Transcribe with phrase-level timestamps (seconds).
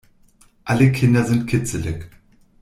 [0.65, 2.07] Alle Kinder sind kitzelig.